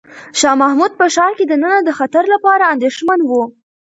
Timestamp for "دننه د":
1.47-1.89